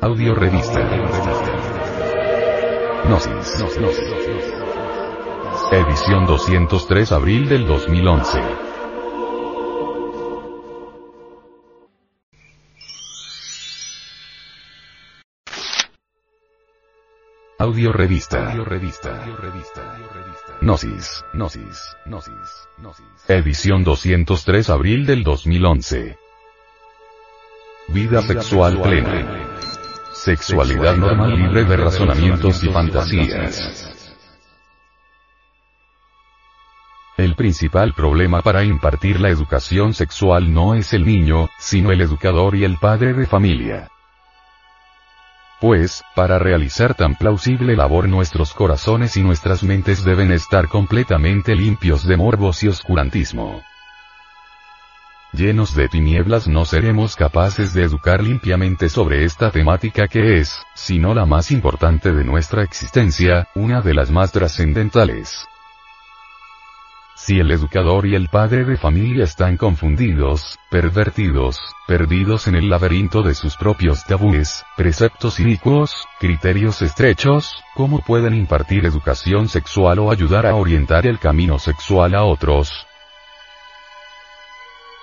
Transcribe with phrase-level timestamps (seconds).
[0.00, 0.80] Audio Revista.
[3.06, 3.64] Gnosis.
[5.72, 8.40] Edición 203 abril del 2011.
[17.58, 18.50] Audio Revista.
[18.50, 19.32] Audio Revista.
[20.60, 21.24] Gnosis.
[21.32, 21.96] Gnosis.
[22.04, 22.68] Gnosis.
[23.28, 26.18] Edición 203 abril del 2011.
[27.88, 29.55] Vida sexual plena.
[30.24, 33.92] Sexualidad normal libre de razonamientos y fantasías.
[37.16, 42.56] El principal problema para impartir la educación sexual no es el niño, sino el educador
[42.56, 43.88] y el padre de familia.
[45.60, 52.04] Pues, para realizar tan plausible labor nuestros corazones y nuestras mentes deben estar completamente limpios
[52.06, 53.62] de morbos y oscurantismo.
[55.32, 60.98] Llenos de tinieblas no seremos capaces de educar limpiamente sobre esta temática que es, si
[60.98, 65.46] no la más importante de nuestra existencia, una de las más trascendentales.
[67.16, 73.22] Si el educador y el padre de familia están confundidos, pervertidos, perdidos en el laberinto
[73.22, 80.46] de sus propios tabúes, preceptos inicuos, criterios estrechos, ¿cómo pueden impartir educación sexual o ayudar
[80.46, 82.86] a orientar el camino sexual a otros?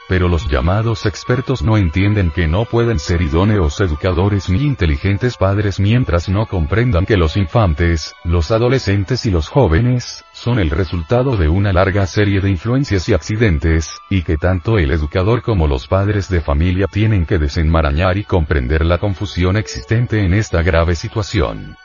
[0.10, 5.80] Pero los llamados expertos no entienden que no pueden ser idóneos educadores ni inteligentes padres
[5.80, 11.48] mientras no comprendan que los infantes, los adolescentes y los jóvenes, son el resultado de
[11.48, 16.28] una larga serie de influencias y accidentes, y que tanto el educador como los padres
[16.28, 21.78] de familia tienen que desenmarañar y comprender la confusión existente en esta grave situación.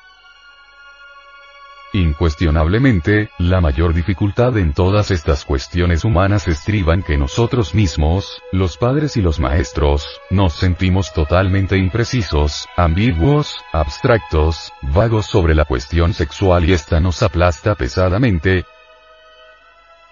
[1.99, 8.77] Incuestionablemente, la mayor dificultad en todas estas cuestiones humanas estriba en que nosotros mismos, los
[8.77, 16.69] padres y los maestros, nos sentimos totalmente imprecisos, ambiguos, abstractos, vagos sobre la cuestión sexual
[16.69, 18.65] y esta nos aplasta pesadamente,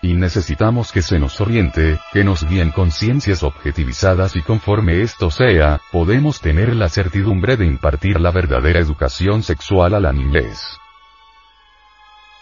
[0.03, 5.81] y necesitamos que se nos oriente, que nos guíen conciencias objetivizadas y conforme esto sea,
[5.93, 10.78] podemos tener la certidumbre de impartir la verdadera educación sexual a la niñez.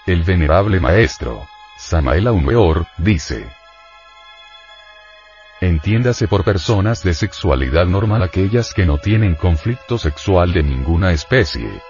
[0.06, 1.46] El venerable maestro,
[1.78, 3.48] Samael Aumeor, dice.
[5.62, 11.80] Entiéndase por personas de sexualidad normal aquellas que no tienen conflicto sexual de ninguna especie.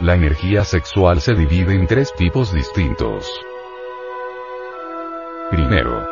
[0.00, 3.30] La energía sexual se divide en tres tipos distintos.
[5.52, 6.04] Primero,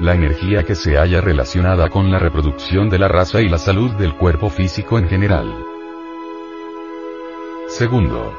[0.00, 3.92] la energía que se halla relacionada con la reproducción de la raza y la salud
[3.92, 5.75] del cuerpo físico en general.
[7.76, 8.32] Segundo.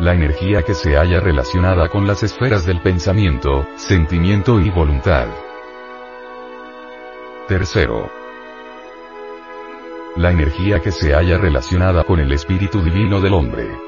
[0.00, 5.28] La energía que se halla relacionada con las esferas del pensamiento, sentimiento y voluntad.
[7.46, 8.10] Tercero.
[10.16, 13.78] La energía que se halla relacionada con el espíritu divino del hombre.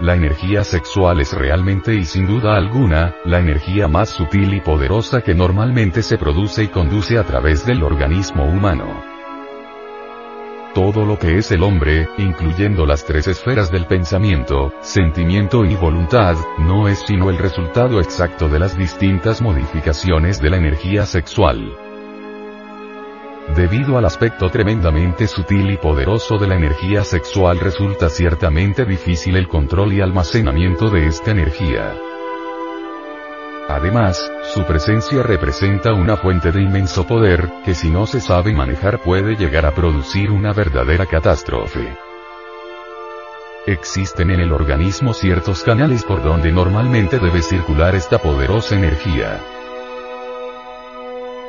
[0.00, 5.20] La energía sexual es realmente y sin duda alguna, la energía más sutil y poderosa
[5.20, 9.15] que normalmente se produce y conduce a través del organismo humano.
[10.76, 16.36] Todo lo que es el hombre, incluyendo las tres esferas del pensamiento, sentimiento y voluntad,
[16.58, 21.74] no es sino el resultado exacto de las distintas modificaciones de la energía sexual.
[23.56, 29.48] Debido al aspecto tremendamente sutil y poderoso de la energía sexual resulta ciertamente difícil el
[29.48, 31.94] control y almacenamiento de esta energía.
[33.68, 39.00] Además, su presencia representa una fuente de inmenso poder, que si no se sabe manejar
[39.00, 41.96] puede llegar a producir una verdadera catástrofe.
[43.66, 49.40] Existen en el organismo ciertos canales por donde normalmente debe circular esta poderosa energía.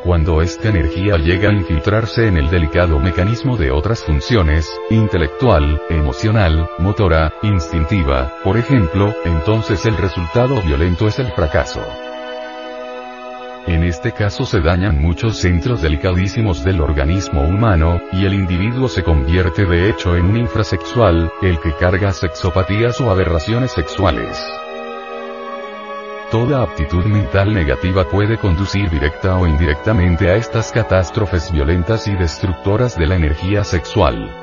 [0.03, 6.67] Cuando esta energía llega a infiltrarse en el delicado mecanismo de otras funciones, intelectual, emocional,
[6.79, 12.06] motora, instintiva, por ejemplo, entonces el resultado violento es el fracaso.
[13.67, 19.03] En este caso se dañan muchos centros delicadísimos del organismo humano, y el individuo se
[19.03, 24.41] convierte de hecho en un infrasexual, el que carga sexopatías o aberraciones sexuales.
[26.31, 32.97] Toda aptitud mental negativa puede conducir directa o indirectamente a estas catástrofes violentas y destructoras
[32.97, 34.33] de la energía sexual.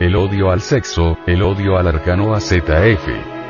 [0.00, 3.06] El odio al sexo, el odio al arcano AZF.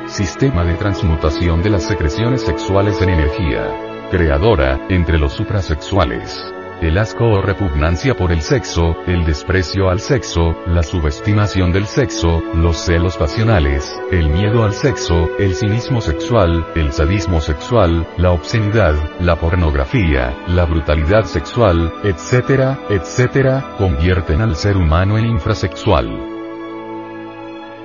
[0.07, 3.82] Sistema de transmutación de las secreciones sexuales en energía
[4.13, 6.53] creadora, entre los suprasexuales.
[6.83, 12.43] el asco o repugnancia por el sexo, el desprecio al sexo, la subestimación del sexo,
[12.55, 18.97] los celos pasionales, el miedo al sexo, el cinismo sexual, el sadismo sexual, la obscenidad,
[19.21, 26.11] la pornografía, la brutalidad sexual, etcétera, etcétera, convierten al ser humano en infrasexual.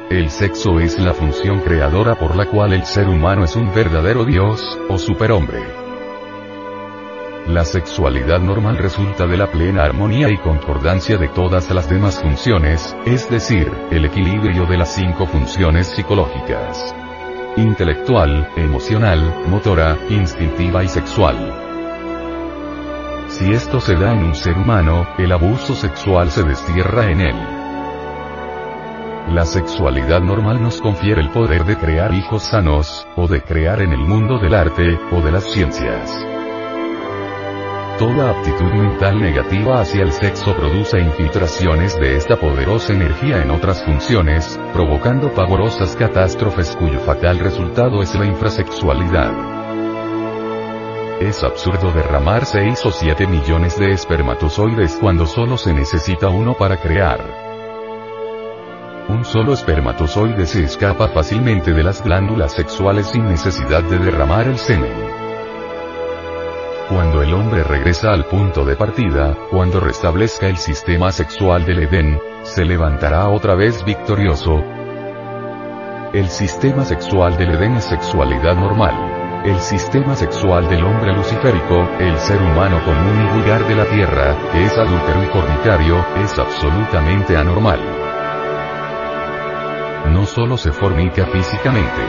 [0.09, 4.25] El sexo es la función creadora por la cual el ser humano es un verdadero
[4.25, 5.86] dios, o superhombre.
[7.47, 12.93] La sexualidad normal resulta de la plena armonía y concordancia de todas las demás funciones,
[13.05, 16.93] es decir, el equilibrio de las cinco funciones psicológicas.
[17.55, 21.37] Intelectual, emocional, motora, instintiva y sexual.
[23.29, 27.35] Si esto se da en un ser humano, el abuso sexual se destierra en él.
[29.29, 33.93] La sexualidad normal nos confiere el poder de crear hijos sanos, o de crear en
[33.93, 36.36] el mundo del arte, o de las ciencias.
[37.99, 43.83] Toda aptitud mental negativa hacia el sexo produce infiltraciones de esta poderosa energía en otras
[43.83, 49.31] funciones, provocando pavorosas catástrofes cuyo fatal resultado es la infrasexualidad.
[51.19, 56.77] Es absurdo derramar 6 o 7 millones de espermatozoides cuando solo se necesita uno para
[56.77, 57.19] crear.
[59.09, 64.59] Un solo espermatozoide se escapa fácilmente de las glándulas sexuales sin necesidad de derramar el
[64.59, 65.06] semen.
[66.89, 72.19] Cuando el hombre regresa al punto de partida, cuando restablezca el sistema sexual del Edén,
[72.43, 74.63] se levantará otra vez victorioso.
[76.13, 79.43] El sistema sexual del Edén es sexualidad normal.
[79.45, 84.37] El sistema sexual del hombre luciférico, el ser humano común y vulgar de la tierra,
[84.53, 87.79] que es adúltero y fornicario, es absolutamente anormal
[90.07, 92.01] no solo se fornica físicamente.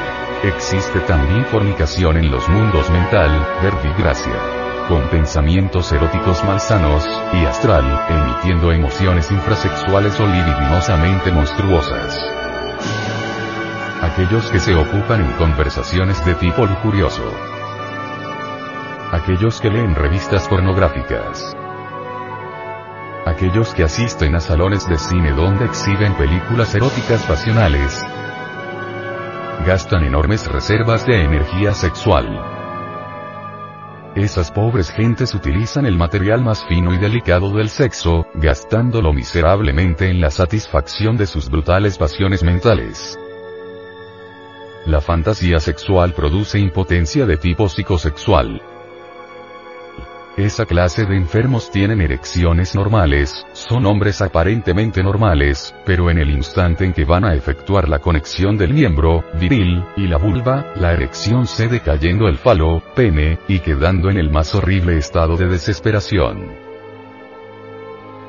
[0.44, 4.57] Existe también fornicación en los mundos mental, verbigracia.
[4.88, 7.04] Con pensamientos eróticos malsanos,
[7.34, 12.18] y astral, emitiendo emociones infrasexuales o libidinosamente monstruosas.
[14.00, 17.30] Aquellos que se ocupan en conversaciones de tipo lujurioso.
[19.12, 21.54] Aquellos que leen revistas pornográficas
[23.28, 28.04] aquellos que asisten a salones de cine donde exhiben películas eróticas pasionales,
[29.66, 32.57] gastan enormes reservas de energía sexual.
[34.18, 40.20] Esas pobres gentes utilizan el material más fino y delicado del sexo, gastándolo miserablemente en
[40.20, 43.16] la satisfacción de sus brutales pasiones mentales.
[44.86, 48.60] La fantasía sexual produce impotencia de tipo psicosexual.
[50.38, 56.84] Esa clase de enfermos tienen erecciones normales, son hombres aparentemente normales, pero en el instante
[56.84, 61.48] en que van a efectuar la conexión del miembro, viril, y la vulva, la erección
[61.48, 66.67] cede cayendo el falo, pene, y quedando en el más horrible estado de desesperación.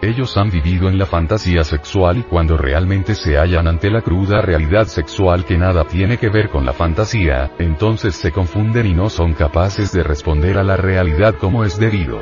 [0.02, 4.42] Ellos han vivido en la fantasía sexual y cuando realmente se hallan ante la cruda
[4.42, 9.10] realidad sexual que nada tiene que ver con la fantasía, entonces se confunden y no
[9.10, 12.18] son capaces de responder a la realidad como es debido.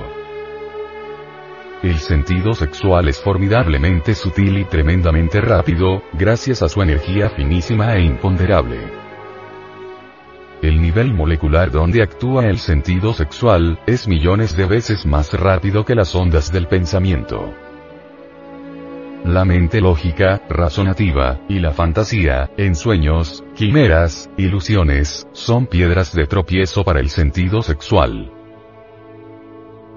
[1.83, 8.01] El sentido sexual es formidablemente sutil y tremendamente rápido, gracias a su energía finísima e
[8.01, 8.79] imponderable.
[10.63, 15.93] El nivel molecular donde actúa el sentido sexual, es millones de veces más rápido que
[15.93, 17.53] las ondas del pensamiento.
[19.25, 26.83] La mente lógica, razonativa, y la fantasía, en sueños, quimeras, ilusiones, son piedras de tropiezo
[26.83, 28.31] para el sentido sexual.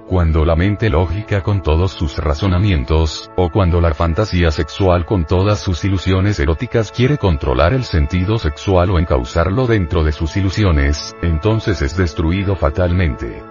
[0.08, 5.60] Cuando la mente lógica con todos sus razonamientos, o cuando la fantasía sexual con todas
[5.60, 11.80] sus ilusiones eróticas quiere controlar el sentido sexual o encauzarlo dentro de sus ilusiones, entonces
[11.82, 13.49] es destruido fatalmente.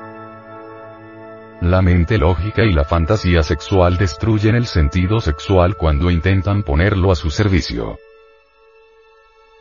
[1.61, 7.15] La mente lógica y la fantasía sexual destruyen el sentido sexual cuando intentan ponerlo a
[7.15, 7.97] su servicio.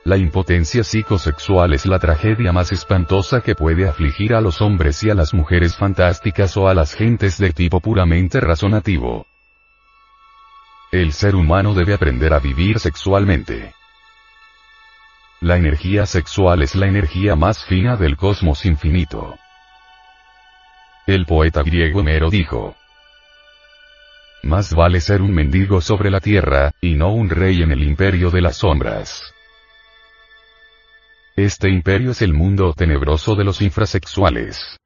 [0.05, 5.11] La impotencia psicosexual es la tragedia más espantosa que puede afligir a los hombres y
[5.11, 9.27] a las mujeres fantásticas o a las gentes de tipo puramente razonativo.
[10.93, 13.75] El ser humano debe aprender a vivir sexualmente.
[15.41, 19.37] La energía sexual es la energía más fina del cosmos infinito.
[21.09, 22.77] El poeta griego Homero dijo,
[24.43, 28.31] Más vale ser un mendigo sobre la tierra, y no un rey en el imperio
[28.31, 29.33] de las sombras.
[31.35, 34.77] Este imperio es el mundo tenebroso de los infrasexuales.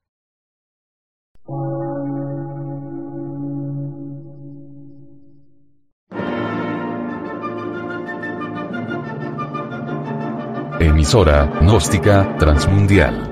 [10.79, 13.32] Emisora, gnóstica, transmundial